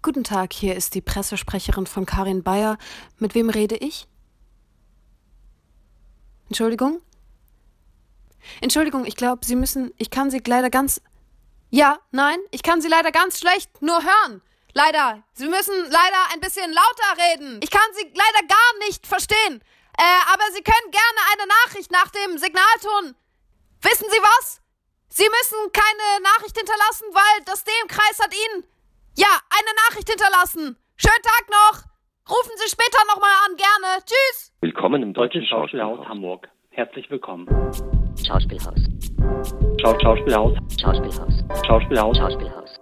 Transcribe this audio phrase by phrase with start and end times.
[0.00, 2.78] Guten Tag, hier ist die Pressesprecherin von Karin Bayer.
[3.18, 4.06] Mit wem rede ich?
[6.46, 7.02] Entschuldigung?
[8.60, 9.92] Entschuldigung, ich glaube, Sie müssen.
[9.98, 11.00] Ich kann Sie leider ganz.
[11.70, 14.40] Ja, nein, ich kann Sie leider ganz schlecht nur hören.
[14.72, 15.24] Leider.
[15.32, 17.58] Sie müssen leider ein bisschen lauter reden.
[17.60, 19.60] Ich kann Sie leider gar nicht verstehen.
[19.98, 23.16] Äh, aber Sie können gerne eine Nachricht nach dem Signalton.
[23.82, 24.60] Wissen Sie was?
[25.08, 28.77] Sie müssen keine Nachricht hinterlassen, weil das DM-Kreis hat Ihnen
[29.18, 30.76] ja eine Nachricht hinterlassen.
[30.96, 31.82] Schönen Tag noch.
[32.30, 34.04] Rufen Sie später nochmal an, gerne.
[34.04, 34.52] Tschüss.
[34.60, 36.48] Willkommen im Deutschen Schauspielhaus Hamburg.
[36.70, 37.48] Herzlich willkommen.
[38.24, 38.78] Schauspielhaus.
[39.80, 40.56] Schau Schauspielhaus.
[40.80, 41.34] Schauspielhaus.
[41.66, 42.16] Schauspielhaus.
[42.16, 42.80] Schauspielhaus.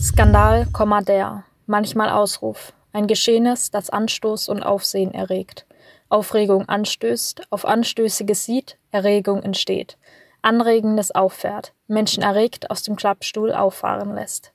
[0.00, 0.66] Skandal,
[1.06, 2.72] der, manchmal Ausruf.
[2.92, 5.66] Ein Geschehnis, das Anstoß und Aufsehen erregt.
[6.14, 9.98] Aufregung anstößt, auf Anstößiges sieht, Erregung entsteht.
[10.42, 14.52] Anregendes auffährt, Menschen erregt aus dem Klappstuhl auffahren lässt.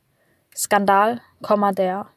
[0.55, 1.19] Skandal,
[1.73, 2.07] der.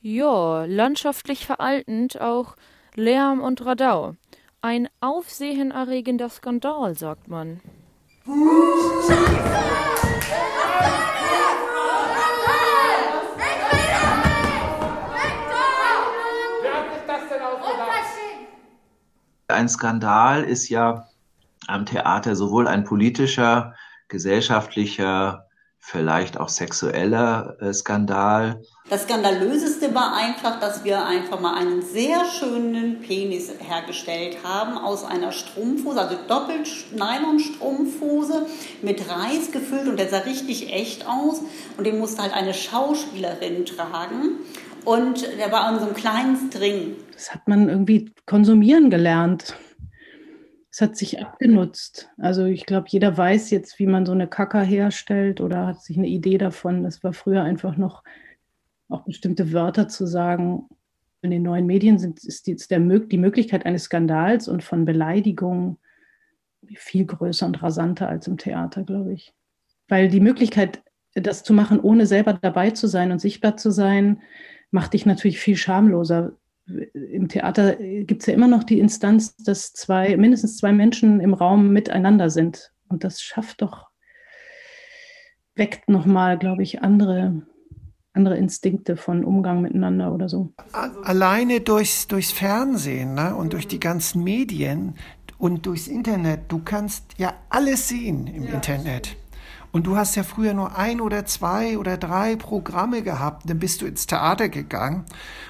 [0.00, 2.56] Ja, landschaftlich veraltend auch
[2.96, 4.16] Lärm und Radau.
[4.60, 7.60] Ein aufsehenerregender Skandal, sagt man.
[19.54, 21.06] Ein Skandal ist ja
[21.68, 23.74] am Theater sowohl ein politischer,
[24.08, 25.46] gesellschaftlicher,
[25.78, 28.62] vielleicht auch sexueller äh, Skandal.
[28.90, 35.04] Das Skandalöseste war einfach, dass wir einfach mal einen sehr schönen Penis hergestellt haben aus
[35.04, 38.46] einer Strumpfhose, also doppelt Nylon-Strumpfhose
[38.82, 41.42] mit Reis gefüllt und der sah richtig echt aus
[41.76, 44.40] und den musste halt eine Schauspielerin tragen
[44.84, 46.96] und der war an so einem kleinen String.
[47.12, 49.56] Das hat man irgendwie konsumieren gelernt
[50.74, 52.10] es hat sich abgenutzt.
[52.18, 55.96] Also ich glaube, jeder weiß jetzt, wie man so eine Kacker herstellt oder hat sich
[55.96, 56.82] eine Idee davon.
[56.82, 58.02] Das war früher einfach noch
[58.88, 60.68] auch bestimmte Wörter zu sagen.
[61.22, 65.78] In den neuen Medien sind, ist jetzt der, die Möglichkeit eines Skandals und von Beleidigungen
[66.74, 69.32] viel größer und rasanter als im Theater, glaube ich.
[69.86, 70.82] Weil die Möglichkeit,
[71.14, 74.22] das zu machen, ohne selber dabei zu sein und sichtbar zu sein,
[74.74, 76.32] macht dich natürlich viel schamloser
[76.66, 81.34] im Theater gibt es ja immer noch die Instanz, dass zwei, mindestens zwei Menschen im
[81.34, 82.72] Raum miteinander sind.
[82.88, 83.88] Und das schafft doch,
[85.54, 87.46] weckt nochmal, glaube ich, andere,
[88.14, 90.54] andere Instinkte von Umgang miteinander oder so.
[90.72, 94.94] Alleine durchs, durchs Fernsehen ne, und durch die ganzen Medien
[95.36, 98.54] und durchs Internet, du kannst ja alles sehen im ja.
[98.54, 99.16] Internet.
[99.74, 103.50] Und du hast ja früher nur ein oder zwei oder drei Programme gehabt.
[103.50, 105.04] Dann bist du ins Theater gegangen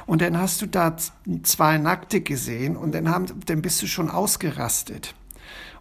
[0.06, 0.96] und dann hast du da
[1.42, 5.14] zwei Nackte gesehen und dann, haben, dann bist du schon ausgerastet.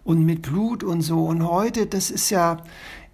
[0.03, 1.23] Und mit Blut und so.
[1.23, 2.57] Und heute, das ist ja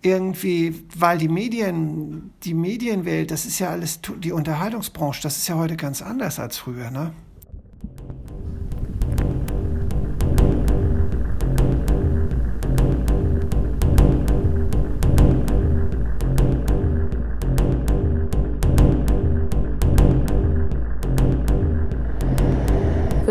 [0.01, 5.57] irgendwie, weil die Medien, die Medienwelt, das ist ja alles, die Unterhaltungsbranche, das ist ja
[5.57, 7.13] heute ganz anders als früher, ne?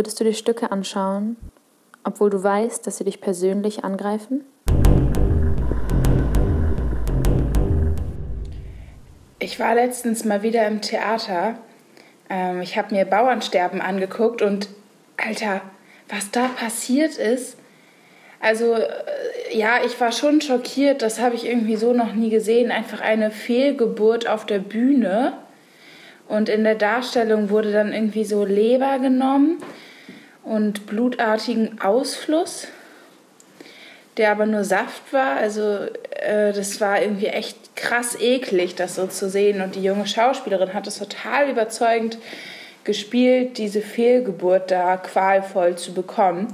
[0.08, 1.36] Würdest du dir Stücke anschauen,
[2.02, 4.42] obwohl du weißt, dass sie dich persönlich angreifen?
[9.38, 11.58] Ich war letztens mal wieder im Theater.
[12.30, 14.70] Ähm, ich habe mir Bauernsterben angeguckt und
[15.18, 15.60] Alter,
[16.08, 17.58] was da passiert ist.
[18.40, 18.88] Also äh,
[19.52, 22.70] ja, ich war schon schockiert, das habe ich irgendwie so noch nie gesehen.
[22.70, 25.34] Einfach eine Fehlgeburt auf der Bühne.
[26.28, 29.58] Und in der Darstellung wurde dann irgendwie so Leber genommen
[30.48, 32.68] und blutartigen Ausfluss,
[34.16, 35.36] der aber nur Saft war.
[35.36, 35.60] Also
[36.20, 39.60] äh, das war irgendwie echt krass eklig, das so zu sehen.
[39.60, 42.18] Und die junge Schauspielerin hat es total überzeugend
[42.84, 46.48] gespielt, diese Fehlgeburt da qualvoll zu bekommen.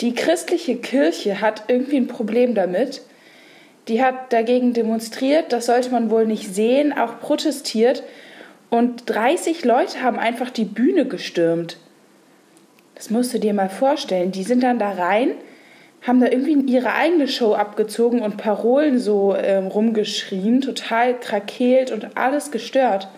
[0.00, 3.00] Die christliche Kirche hat irgendwie ein Problem damit.
[3.88, 8.02] Die hat dagegen demonstriert, das sollte man wohl nicht sehen, auch protestiert.
[8.70, 11.78] Und 30 Leute haben einfach die Bühne gestürmt.
[12.94, 14.32] Das musst du dir mal vorstellen.
[14.32, 15.32] Die sind dann da rein,
[16.02, 22.16] haben da irgendwie ihre eigene Show abgezogen und Parolen so ähm, rumgeschrien, total krakeelt und
[22.16, 23.08] alles gestört.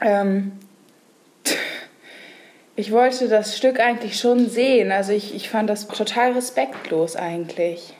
[0.00, 0.52] Ähm,
[2.76, 4.92] ich wollte das Stück eigentlich schon sehen.
[4.92, 7.94] Also ich, ich fand das total respektlos eigentlich.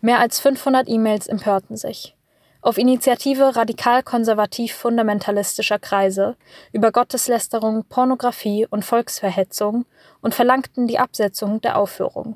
[0.00, 2.14] Mehr als 500 E-Mails empörten sich
[2.60, 6.36] auf Initiative radikal-konservativ-fundamentalistischer Kreise
[6.72, 9.86] über Gotteslästerung, Pornografie und Volksverhetzung
[10.20, 12.34] und verlangten die Absetzung der Aufführung.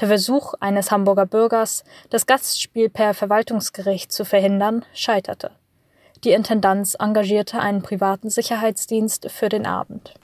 [0.00, 5.50] Der Versuch eines Hamburger Bürgers, das Gastspiel per Verwaltungsgericht zu verhindern, scheiterte.
[6.24, 10.14] Die Intendanz engagierte einen privaten Sicherheitsdienst für den Abend.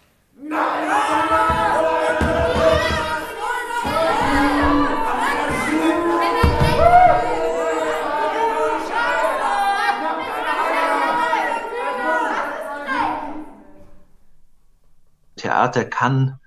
[15.45, 16.41] Theater kann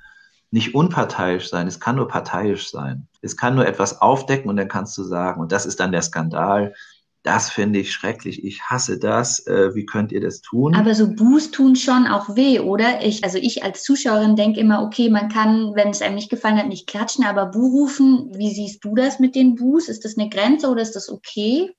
[0.50, 3.08] nicht unparteiisch sein, es kann nur parteiisch sein.
[3.22, 6.02] Es kann nur etwas aufdecken und dann kannst du sagen, und das ist dann der
[6.02, 6.74] Skandal,
[7.22, 10.74] das finde ich schrecklich, ich hasse das, äh, wie könnt ihr das tun?
[10.74, 13.06] Aber so Buß tun schon auch weh, oder?
[13.06, 16.58] Ich, also ich als Zuschauerin denke immer, okay, man kann, wenn es einem nicht gefallen
[16.58, 19.90] hat, nicht klatschen, aber Buh rufen, wie siehst du das mit den Buß?
[19.90, 21.76] Ist das eine Grenze oder ist das okay?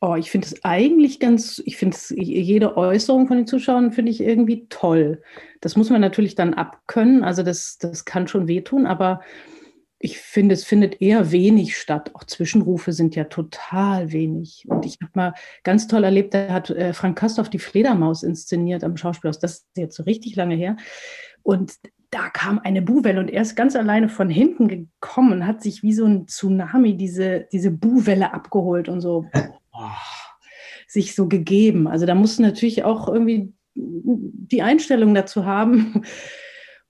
[0.00, 4.20] Oh, ich finde es eigentlich ganz, ich finde jede Äußerung von den Zuschauern finde ich
[4.20, 5.22] irgendwie toll.
[5.60, 9.20] Das muss man natürlich dann abkönnen, also das, das kann schon wehtun, aber
[10.00, 12.12] ich finde, es findet eher wenig statt.
[12.14, 14.64] Auch Zwischenrufe sind ja total wenig.
[14.68, 15.34] Und ich habe mal
[15.64, 19.40] ganz toll erlebt, da hat äh, Frank Kastorf die Fledermaus inszeniert am Schauspielhaus.
[19.40, 20.76] Das ist jetzt so richtig lange her.
[21.42, 21.72] Und
[22.10, 25.82] da kam eine Buhwelle und er ist ganz alleine von hinten gekommen und hat sich
[25.82, 29.26] wie so ein Tsunami diese, diese Buhwelle abgeholt und so
[29.78, 29.90] oh,
[30.86, 31.86] sich so gegeben.
[31.86, 36.02] Also da muss natürlich auch irgendwie die Einstellung dazu haben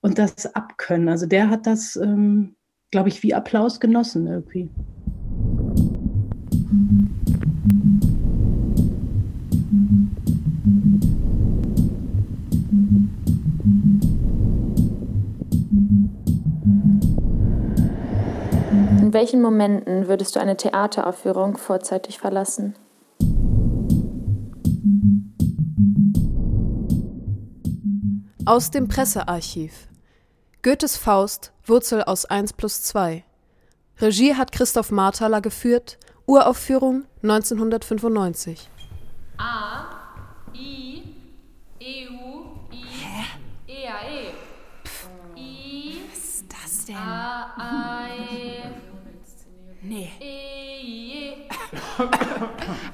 [0.01, 1.09] und das abkönnen.
[1.09, 2.55] Also der hat das, ähm,
[2.91, 4.69] glaube ich, wie Applaus genossen irgendwie.
[19.09, 22.75] In welchen Momenten würdest du eine Theateraufführung vorzeitig verlassen?
[28.45, 29.87] Aus dem Pressearchiv.
[30.61, 33.23] Goethes Faust, Wurzel aus 1 plus 2.
[33.99, 35.97] Regie hat Christoph Marthaler geführt,
[36.27, 38.69] Uraufführung 1995.
[39.39, 39.85] A,
[40.53, 41.01] I,
[41.81, 43.25] EU, I, Hä?
[43.65, 44.33] E, A, E.
[45.35, 46.95] I, Was ist das denn?
[46.95, 47.98] A, A.
[49.81, 50.09] Nee.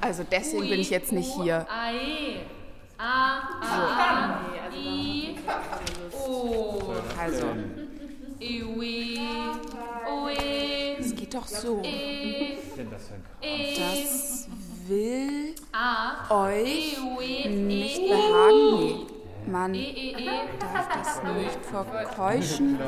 [0.00, 1.66] Also deswegen bin ich jetzt nicht hier.
[1.68, 2.40] A, E.
[2.98, 4.40] A, A,
[4.74, 5.36] I,
[6.26, 6.92] O.
[7.18, 7.46] Also,
[10.98, 11.82] es geht doch so.
[11.84, 12.58] E,
[13.42, 13.76] E.
[13.76, 14.48] Das
[14.86, 19.06] will A, euch EU, nicht behagen.
[19.06, 19.16] Nee.
[19.46, 19.72] Man
[20.58, 21.86] darf das nicht vor
[22.16, 22.78] keuschen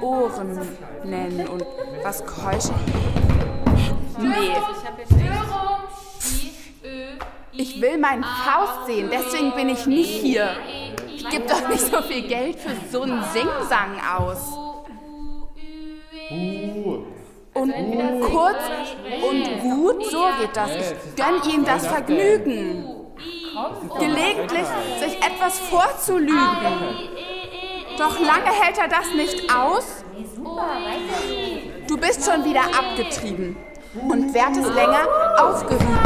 [0.00, 0.58] Ohren
[1.04, 1.46] nennen.
[1.48, 1.64] Und
[2.02, 2.72] was keusche...
[4.20, 4.52] Nee.
[7.52, 10.56] Ich will meinen Faust sehen, deswegen bin ich nicht hier.
[11.14, 14.38] Ich gebe doch nicht so viel Geld für so einen Singsang aus.
[17.52, 17.74] Und
[18.22, 18.62] kurz
[19.28, 20.70] und gut, so geht das.
[20.70, 22.84] Ich gönn ihm das Vergnügen.
[23.98, 24.66] Gelegentlich
[25.00, 27.10] sich etwas vorzulügen.
[27.98, 30.04] Doch lange hält er das nicht aus.
[31.86, 33.56] Du bist schon wieder abgetrieben
[33.94, 35.06] und werdest länger
[35.38, 35.98] aufgerieben.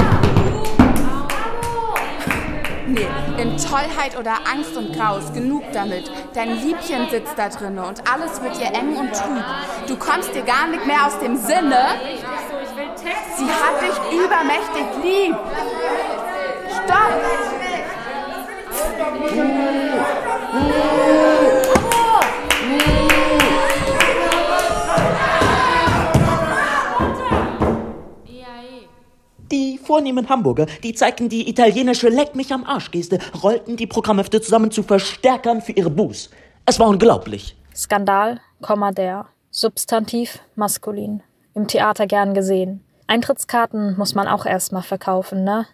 [2.87, 3.09] Nee,
[3.39, 6.11] in Tollheit oder Angst und Graus, genug damit.
[6.35, 9.45] Dein Liebchen sitzt da drinne und alles wird dir eng und trüb.
[9.89, 11.87] Du kommst dir gar nicht mehr aus dem Sinne.
[13.37, 15.37] Sie hat dich übermächtig lieb.
[16.69, 17.44] Stopp!
[29.95, 34.83] Vornehmen Hamburger, die zeigten die italienische Leck mich am Arsch-Geste, rollten die Programmhefte zusammen zu
[34.83, 36.31] Verstärkern für ihre Buß.
[36.67, 37.57] Es war unglaublich.
[37.77, 39.27] Skandal, Komma der.
[39.53, 41.23] Substantiv maskulin.
[41.55, 42.83] Im Theater gern gesehen.
[43.07, 45.65] Eintrittskarten muss man auch erstmal verkaufen, ne?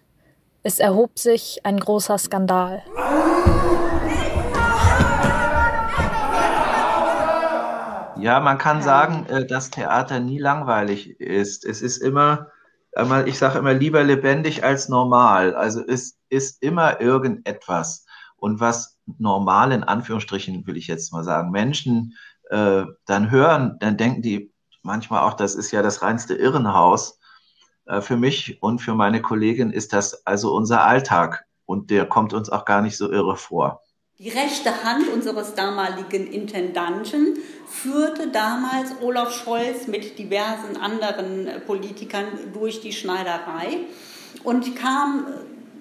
[0.62, 2.82] Es erhob sich ein großer Skandal.
[8.18, 11.64] Ja, man kann sagen, äh, dass Theater nie langweilig ist.
[11.64, 12.48] Es ist immer,
[12.94, 15.54] einmal, ich sage immer, lieber lebendig als normal.
[15.54, 18.06] Also es ist immer irgendetwas.
[18.36, 22.16] Und was normal in Anführungsstrichen, will ich jetzt mal sagen, Menschen
[22.48, 27.18] äh, dann hören, dann denken die manchmal auch, das ist ja das reinste Irrenhaus.
[27.86, 31.44] Äh, für mich und für meine Kollegin ist das also unser Alltag.
[31.66, 33.82] Und der kommt uns auch gar nicht so irre vor.
[34.22, 42.82] Die rechte Hand unseres damaligen Intendanten führte damals Olaf Scholz mit diversen anderen Politikern durch
[42.82, 43.78] die Schneiderei
[44.44, 45.24] und kam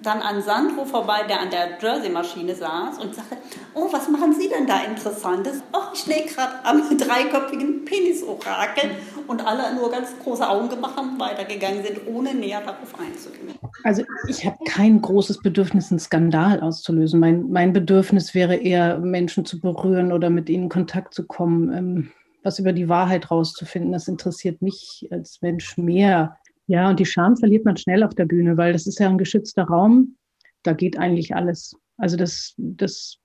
[0.02, 3.36] dann an Sandro vorbei, der an der Jersey-Maschine saß und sagte,
[3.74, 5.62] oh, was machen Sie denn da Interessantes?
[5.72, 8.90] Oh, ich stehe gerade am dreiköpfigen Penisorakel
[9.26, 13.58] und alle nur ganz große Augen gemacht haben weitergegangen sind, ohne näher darauf einzugehen.
[13.84, 17.20] Also ich habe kein großes Bedürfnis, einen Skandal auszulösen.
[17.20, 21.72] Mein, mein Bedürfnis wäre eher, Menschen zu berühren oder mit ihnen in Kontakt zu kommen,
[21.72, 23.92] ähm, was über die Wahrheit rauszufinden.
[23.92, 26.38] Das interessiert mich als Mensch mehr.
[26.70, 29.18] Ja, und die Scham verliert man schnell auf der Bühne, weil das ist ja ein
[29.18, 30.16] geschützter Raum.
[30.62, 31.74] Da geht eigentlich alles.
[31.96, 33.18] Also das, das,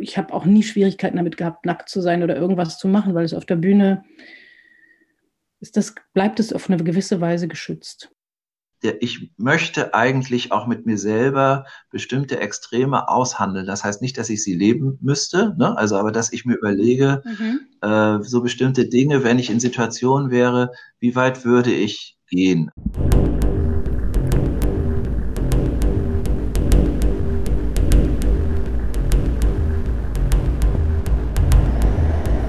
[0.00, 3.26] ich habe auch nie Schwierigkeiten damit gehabt, nackt zu sein oder irgendwas zu machen, weil
[3.26, 4.04] es auf der Bühne
[5.60, 8.10] ist das, bleibt es auf eine gewisse Weise geschützt
[8.82, 13.66] der, ich möchte eigentlich auch mit mir selber bestimmte Extreme aushandeln.
[13.66, 15.76] Das heißt nicht, dass ich sie leben müsste, ne?
[15.76, 17.60] also aber dass ich mir überlege, mhm.
[17.80, 22.70] äh, so bestimmte Dinge, wenn ich in Situationen wäre, wie weit würde ich gehen.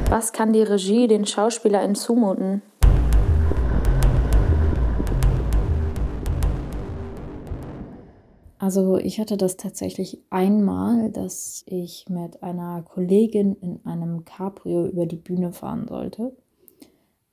[0.10, 2.62] Was kann die Regie den SchauspielerInnen zumuten?
[8.58, 15.06] Also ich hatte das tatsächlich einmal, dass ich mit einer Kollegin in einem Cabrio über
[15.06, 16.36] die Bühne fahren sollte.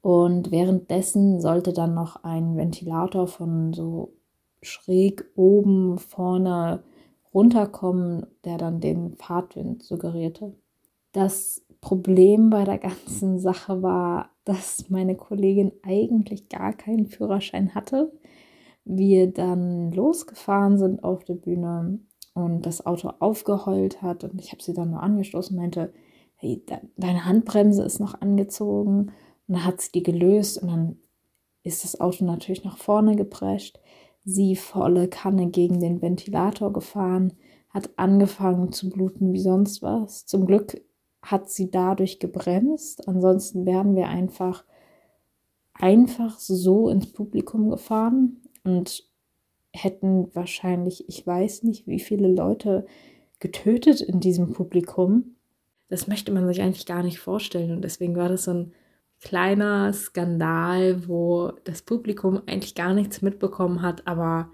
[0.05, 4.13] Und währenddessen sollte dann noch ein Ventilator von so
[4.61, 6.85] schräg oben vorne
[7.33, 10.53] runterkommen, der dann den Fahrtwind suggerierte.
[11.13, 18.13] Das Problem bei der ganzen Sache war, dass meine Kollegin eigentlich gar keinen Führerschein hatte.
[18.85, 21.99] Wir dann losgefahren sind auf der Bühne
[22.35, 24.23] und das Auto aufgeheult hat.
[24.23, 25.95] Und ich habe sie dann nur angestoßen und meinte,
[26.35, 29.11] hey, de deine Handbremse ist noch angezogen
[29.47, 30.97] und dann hat sie die gelöst und dann
[31.63, 33.79] ist das Auto natürlich nach vorne geprescht,
[34.25, 37.35] sie volle Kanne gegen den Ventilator gefahren,
[37.71, 40.27] hat angefangen zu bluten wie sonst was.
[40.27, 40.81] Zum Glück
[41.23, 44.65] hat sie dadurch gebremst, ansonsten wären wir einfach
[45.75, 49.05] einfach so ins Publikum gefahren und
[49.73, 52.87] hätten wahrscheinlich, ich weiß nicht, wie viele Leute
[53.41, 55.35] getötet in diesem Publikum.
[55.89, 57.73] Das möchte man sich eigentlich gar nicht vorstellen.
[57.73, 58.73] Und deswegen war das so ein
[59.21, 64.51] kleiner Skandal, wo das Publikum eigentlich gar nichts mitbekommen hat, aber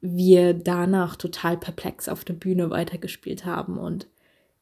[0.00, 4.06] wir danach total perplex auf der Bühne weitergespielt haben und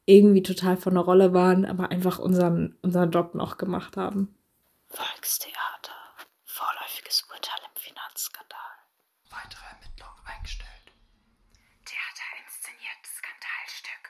[0.06, 4.34] irgendwie total von der Rolle waren, aber einfach unseren, unseren Job noch gemacht haben.
[4.88, 5.92] Volkstheater.
[6.44, 8.76] Vorläufiges Urteil im Finanzskandal.
[9.30, 10.92] Weitere Ermittlungen eingestellt.
[11.84, 14.04] Theater inszeniert Skandalstück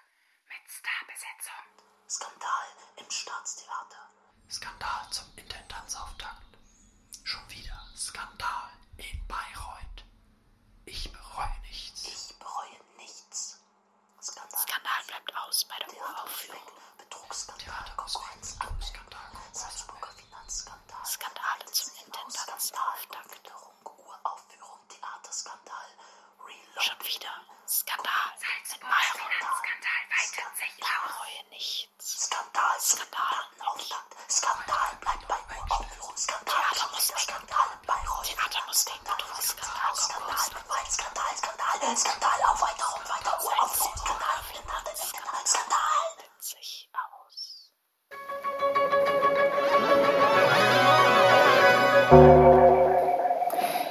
[0.51, 1.65] mit Starbesetzung.
[2.09, 4.04] Skandal im Staatstheater.
[4.65, 6.57] Skandal zum Intendanzauftakt.
[7.23, 10.05] Schon wieder Skandal in Bayreuth.
[10.87, 12.09] Ich bereue nichts.
[12.09, 13.61] Ich bereue nichts.
[14.23, 16.84] Skandal, Skandal bleibt aus bei der Uraufführung.
[41.85, 43.93] Skandal, Skandal, Aufweiterung, weiter Uraufführung.
[43.97, 44.41] Skandal,
[44.97, 46.07] Skandal, Skandal.
[46.41, 47.73] Sich aus.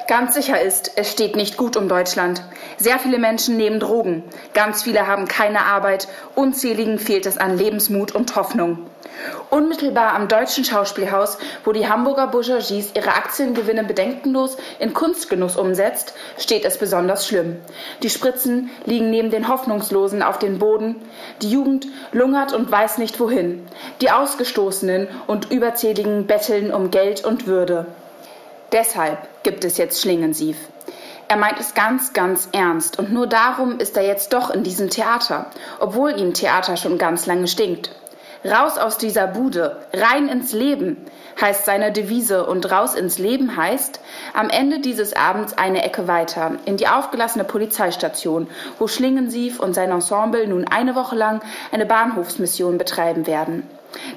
[0.08, 2.44] Ganz sicher ist, es steht nicht gut um Deutschland.
[2.78, 4.24] Sehr viele Menschen nehmen Drogen.
[4.56, 6.08] Ganz viele haben keine Arbeit.
[6.36, 8.80] Unzähligen fehlt es an Lebensmut und Hoffnung.
[9.52, 16.66] Unmittelbar am Deutschen Schauspielhaus, wo die Hamburger Bourgeoisie ihre Aktiengewinne bedenkenlos in Kunstgenuss umsetzt, steht
[16.66, 17.58] es besonders schlimm.
[18.02, 20.96] Die Spritzen liegen neben den Hoffnungslosen auf dem Boden.
[21.44, 23.64] Die Jugend lungert und weiß nicht wohin.
[24.02, 27.86] Die Ausgestoßenen und Überzähligen betteln um Geld und Würde.
[28.72, 30.58] Deshalb gibt es jetzt Schlingensief.
[31.28, 34.90] Er meint es ganz, ganz ernst und nur darum ist er jetzt doch in diesem
[34.90, 35.48] Theater,
[35.80, 37.92] obwohl ihm Theater schon ganz lange stinkt.
[38.46, 40.98] Raus aus dieser Bude, rein ins Leben
[41.40, 44.02] heißt seine Devise und raus ins Leben heißt
[44.34, 48.48] am Ende dieses Abends eine Ecke weiter in die aufgelassene Polizeistation,
[48.80, 53.66] wo Schlingensief und sein Ensemble nun eine Woche lang eine Bahnhofsmission betreiben werden.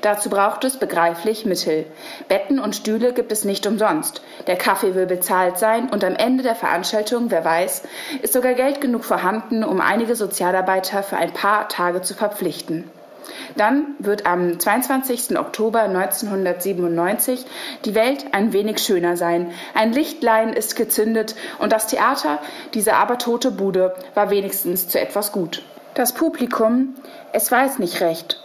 [0.03, 1.87] Dazu braucht es begreiflich Mittel.
[2.27, 4.23] Betten und Stühle gibt es nicht umsonst.
[4.49, 7.85] Der Kaffee will bezahlt sein und am Ende der Veranstaltung, wer weiß,
[8.23, 12.91] ist sogar Geld genug vorhanden, um einige Sozialarbeiter für ein paar Tage zu verpflichten.
[13.57, 15.39] Dann wird am 22.
[15.39, 17.45] Oktober 1997
[17.85, 19.53] die Welt ein wenig schöner sein.
[19.75, 22.41] Ein Lichtlein ist gezündet und das Theater,
[22.75, 25.63] diese abertote Bude, war wenigstens zu etwas gut.
[25.95, 26.95] Das Publikum,
[27.33, 28.43] es weiß nicht recht.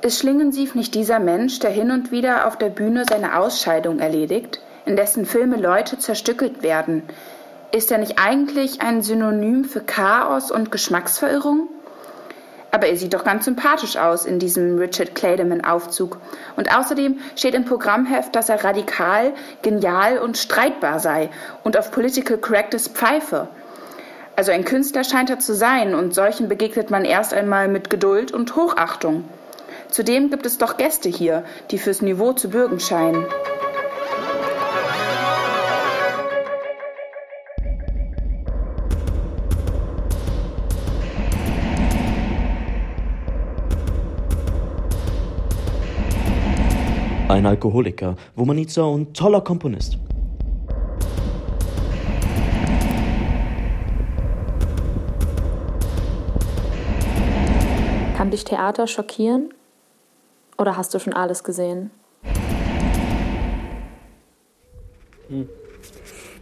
[0.00, 4.60] Ist Schlingensief nicht dieser Mensch, der hin und wieder auf der Bühne seine Ausscheidung erledigt,
[4.86, 7.02] in dessen Filme Leute zerstückelt werden?
[7.70, 11.68] Ist er nicht eigentlich ein Synonym für Chaos und Geschmacksverirrung?
[12.70, 16.18] Aber er sieht doch ganz sympathisch aus in diesem Richard Clayderman-Aufzug.
[16.56, 19.32] Und außerdem steht im Programmheft, dass er radikal,
[19.62, 21.30] genial und streitbar sei
[21.64, 23.48] und auf Political Correctness pfeife.
[24.36, 28.32] Also ein Künstler scheint er zu sein und solchen begegnet man erst einmal mit Geduld
[28.32, 29.24] und Hochachtung.
[29.88, 33.24] Zudem gibt es doch Gäste hier, die fürs Niveau zu bürgen scheinen.
[47.28, 49.98] Ein Alkoholiker, Womanitzer und toller Komponist.
[58.16, 59.52] Kann dich Theater schockieren?
[60.56, 61.90] Oder hast du schon alles gesehen?
[65.28, 65.50] Hm.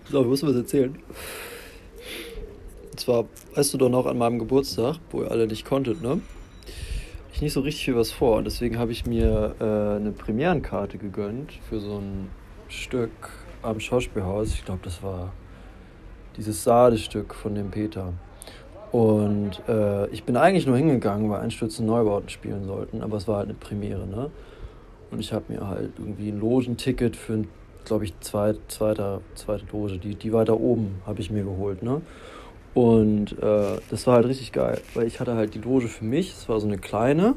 [0.08, 0.96] So, ich muss was erzählen.
[2.92, 3.24] Und zwar,
[3.56, 6.20] weißt du doch noch an meinem Geburtstag, wo ihr alle nicht konntet, ne?
[7.36, 10.96] Ich nicht so richtig viel was vor und deswegen habe ich mir äh, eine Premierenkarte
[10.96, 12.30] gegönnt für so ein
[12.70, 13.10] Stück
[13.60, 14.54] am Schauspielhaus.
[14.54, 15.34] Ich glaube, das war
[16.38, 18.14] dieses Sade-Stück von dem Peter.
[18.90, 23.36] Und äh, ich bin eigentlich nur hingegangen, weil Einstürze Neubauten spielen sollten, aber es war
[23.36, 24.30] halt eine Premiere, ne?
[25.10, 27.44] Und ich habe mir halt irgendwie ein Logenticket für,
[27.84, 32.00] glaube ich, zweit, zweiter, zweite Loge, die, die weiter oben habe ich mir geholt, ne?
[32.76, 36.34] Und äh, das war halt richtig geil, weil ich hatte halt die Loge für mich,
[36.34, 37.34] es war so eine kleine,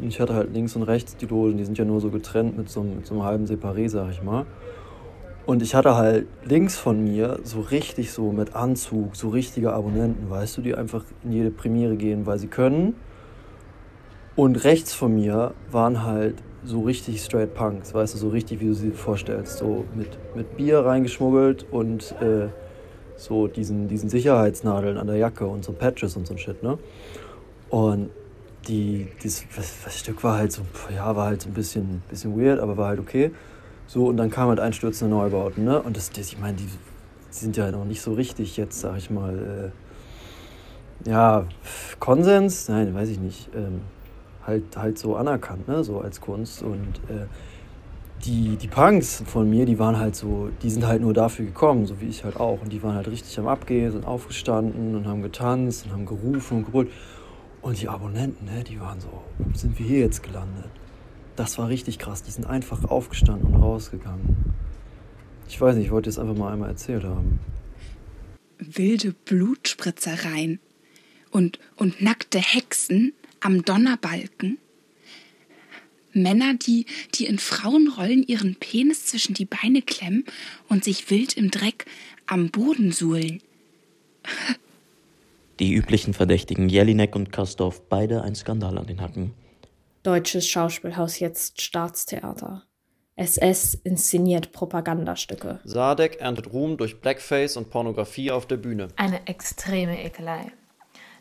[0.00, 2.58] und ich hatte halt links und rechts die Logen, die sind ja nur so getrennt
[2.58, 4.44] mit so, mit so einem halben Separé, sag ich mal.
[5.46, 10.28] Und ich hatte halt links von mir so richtig so mit Anzug, so richtige Abonnenten,
[10.28, 12.96] weißt du, die einfach in jede Premiere gehen, weil sie können.
[14.34, 18.66] Und rechts von mir waren halt so richtig straight Punks, weißt du, so richtig, wie
[18.66, 19.58] du sie vorstellst.
[19.58, 22.48] So mit, mit Bier reingeschmuggelt und äh,
[23.22, 26.78] so diesen, diesen Sicherheitsnadeln an der Jacke und so Patches und so ein Shit, ne?
[27.70, 28.10] Und
[28.68, 30.62] die, dieses das, Stück war halt so,
[30.94, 33.30] ja, war halt so ein bisschen, bisschen weird, aber war halt okay.
[33.86, 35.80] So, und dann kam halt einstürzende Neubauten, ne?
[35.82, 36.70] Und das, das ich meine, die, die
[37.30, 39.72] sind ja noch nicht so richtig jetzt, sag ich mal,
[41.04, 41.46] äh, ja,
[41.98, 43.80] Konsens, nein, weiß ich nicht, ähm,
[44.46, 45.82] halt, halt so anerkannt, ne?
[45.84, 46.62] So als Kunst.
[46.62, 47.26] Und äh,
[48.24, 51.86] die, die Punks von mir, die waren halt so, die sind halt nur dafür gekommen,
[51.86, 52.62] so wie ich halt auch.
[52.62, 56.58] Und die waren halt richtig am Abgehen, sind aufgestanden und haben getanzt und haben gerufen
[56.58, 56.90] und gebrüllt.
[57.62, 59.22] Und die Abonnenten, ne, die waren so,
[59.54, 60.70] sind wir hier jetzt gelandet?
[61.36, 62.22] Das war richtig krass.
[62.22, 64.36] Die sind einfach aufgestanden und rausgegangen.
[65.48, 67.40] Ich weiß nicht, ich wollte es einfach mal einmal erzählt haben.
[68.58, 70.60] Wilde Blutspritzereien
[71.30, 74.58] und, und nackte Hexen am Donnerbalken.
[76.14, 80.24] Männer, die, die in Frauenrollen ihren Penis zwischen die Beine klemmen
[80.68, 81.86] und sich wild im Dreck
[82.26, 83.42] am Boden suhlen.
[85.58, 89.32] Die üblichen Verdächtigen Jelinek und Kastorf, beide ein Skandal an den Hacken.
[90.02, 92.64] Deutsches Schauspielhaus jetzt Staatstheater.
[93.14, 95.60] SS inszeniert Propagandastücke.
[95.64, 98.88] Sadek erntet Ruhm durch Blackface und Pornografie auf der Bühne.
[98.96, 100.50] Eine extreme Ekelei.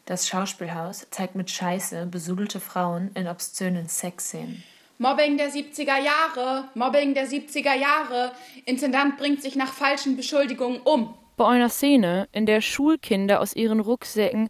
[0.06, 4.64] Das Schauspielhaus zeigt mit Scheiße besudelte Frauen in obszönen Sexszenen.
[5.02, 8.34] Mobbing der 70er Jahre, Mobbing der 70er Jahre.
[8.66, 11.16] Intendant bringt sich nach falschen Beschuldigungen um.
[11.38, 14.50] Bei einer Szene, in der Schulkinder aus ihren Rucksäcken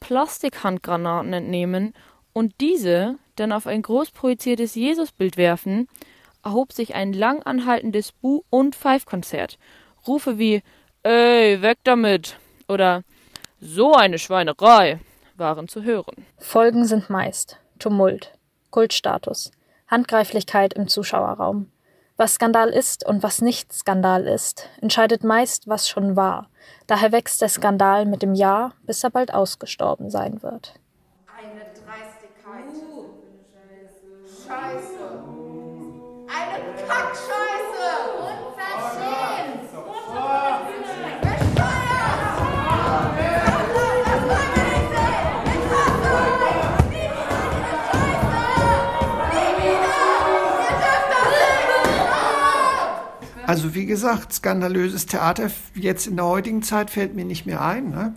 [0.00, 1.94] Plastikhandgranaten entnehmen
[2.32, 5.86] und diese dann auf ein groß projiziertes Jesusbild werfen,
[6.42, 9.56] erhob sich ein lang anhaltendes Bu- und Pfeifkonzert.
[10.08, 10.62] Rufe wie
[11.04, 13.04] Ey, weg damit oder
[13.60, 14.98] So eine Schweinerei
[15.36, 16.26] waren zu hören.
[16.38, 18.32] Folgen sind meist Tumult,
[18.72, 19.52] Kultstatus,
[19.92, 21.70] Handgreiflichkeit im Zuschauerraum.
[22.16, 26.48] Was Skandal ist und was nicht Skandal ist, entscheidet meist, was schon war.
[26.86, 30.74] Daher wächst der Skandal mit dem Jahr, bis er bald ausgestorben sein wird.
[31.36, 32.72] Eine Dreistigkeit.
[34.46, 35.22] Scheiße.
[36.26, 37.51] Eine Kackscheiße.
[53.52, 57.90] Also wie gesagt, skandalöses Theater jetzt in der heutigen Zeit fällt mir nicht mehr ein.
[57.90, 58.14] Ne?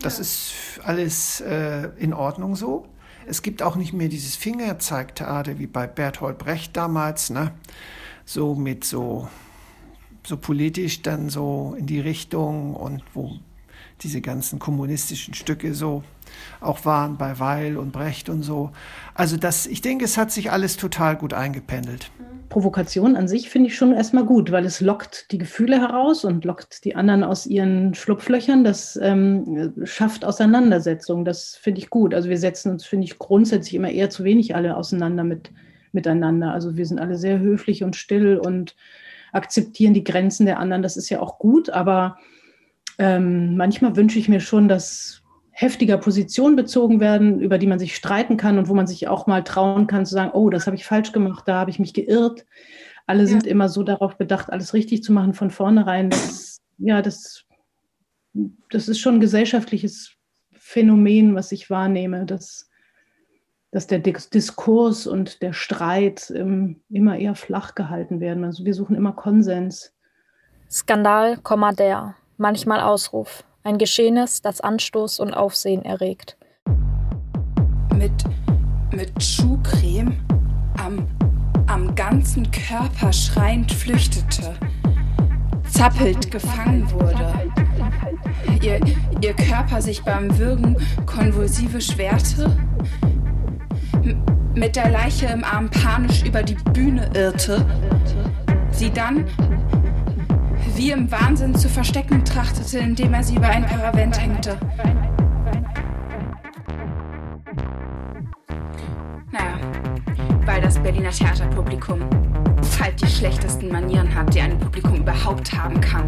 [0.00, 0.52] Das ist
[0.84, 2.84] alles äh, in Ordnung so.
[3.26, 7.52] Es gibt auch nicht mehr dieses Fingerzeigtheater wie bei Bertolt Brecht damals, ne?
[8.26, 9.28] So mit so,
[10.26, 13.38] so politisch dann so in die Richtung und wo
[14.02, 16.04] diese ganzen kommunistischen Stücke so
[16.60, 18.72] auch waren bei Weil und Brecht und so.
[19.14, 22.10] Also das, ich denke, es hat sich alles total gut eingependelt.
[22.48, 26.44] Provokation an sich finde ich schon erstmal gut, weil es lockt die Gefühle heraus und
[26.44, 28.64] lockt die anderen aus ihren Schlupflöchern.
[28.64, 31.24] Das ähm, schafft Auseinandersetzung.
[31.24, 32.14] Das finde ich gut.
[32.14, 35.50] Also wir setzen uns, finde ich, grundsätzlich immer eher zu wenig alle auseinander mit,
[35.92, 36.52] miteinander.
[36.52, 38.76] Also wir sind alle sehr höflich und still und
[39.32, 40.82] akzeptieren die Grenzen der anderen.
[40.82, 42.16] Das ist ja auch gut, aber
[42.98, 45.22] ähm, manchmal wünsche ich mir schon, dass
[45.60, 49.26] heftiger Positionen bezogen werden, über die man sich streiten kann und wo man sich auch
[49.26, 51.94] mal trauen kann zu sagen, oh, das habe ich falsch gemacht, da habe ich mich
[51.94, 52.46] geirrt.
[53.08, 53.50] Alle sind ja.
[53.50, 56.10] immer so darauf bedacht, alles richtig zu machen von vornherein.
[56.10, 57.44] Das, ja, das,
[58.70, 60.12] das ist schon ein gesellschaftliches
[60.52, 62.70] Phänomen, was ich wahrnehme, dass,
[63.72, 68.44] dass der Diskurs und der Streit ähm, immer eher flach gehalten werden.
[68.44, 69.92] Also wir suchen immer Konsens.
[70.70, 71.40] Skandal,
[71.76, 73.42] der, manchmal Ausruf.
[73.64, 76.36] Ein Geschehnis, das Anstoß und Aufsehen erregt.
[77.94, 78.12] Mit,
[78.92, 80.16] mit Schuhcreme
[80.78, 81.08] am,
[81.66, 84.54] am ganzen Körper schreiend flüchtete,
[85.68, 87.50] zappelt gefangen wurde.
[88.62, 88.80] Ihr,
[89.20, 92.56] ihr Körper sich beim Würgen konvulsive schwerte,
[94.54, 97.64] mit der Leiche im Arm panisch über die Bühne irrte,
[98.70, 99.26] sie dann
[100.78, 104.56] wie im Wahnsinn zu verstecken trachtete, indem er sie über ein Paravent hängte.
[109.32, 109.58] Naja,
[110.46, 112.00] weil das Berliner Theaterpublikum
[112.80, 116.06] halt die schlechtesten Manieren hat, die ein Publikum überhaupt haben kann.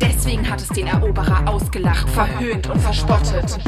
[0.00, 3.58] Deswegen hat es den Eroberer ausgelacht, verhöhnt und verspottet.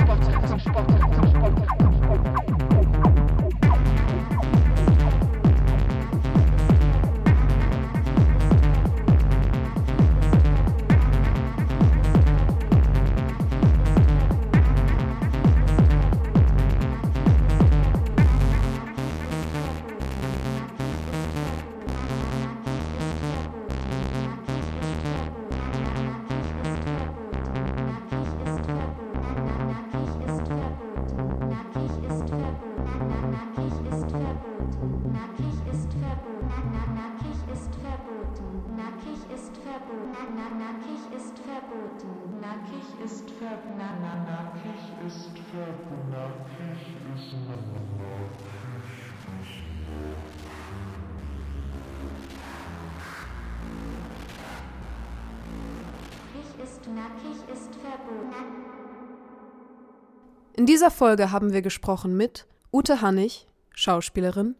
[60.56, 64.56] In dieser Folge haben wir gesprochen mit Ute Hannig, Schauspielerin,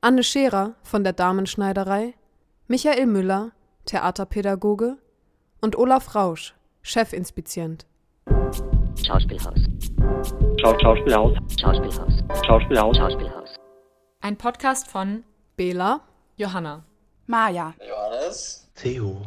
[0.00, 2.14] Anne Scherer von der Damenschneiderei,
[2.68, 3.52] Michael Müller,
[3.84, 4.96] Theaterpädagoge
[5.60, 7.89] und Olaf Rausch, Chefinspizient.
[9.04, 9.58] Schauspielhaus.
[10.60, 11.36] Schau Schauspielhaus.
[11.60, 12.14] Schauspielhaus.
[12.46, 12.96] Schauspielhaus.
[12.96, 13.54] Schauspielhaus.
[14.20, 15.24] Ein Podcast von
[15.56, 16.00] Bela,
[16.36, 16.84] Johanna,
[17.26, 19.18] Maja, Johannes, Theo.